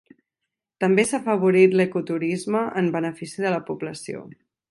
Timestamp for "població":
3.71-4.27